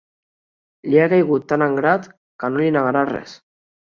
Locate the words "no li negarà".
2.53-3.07